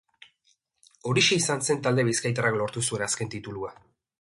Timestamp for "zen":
1.67-1.83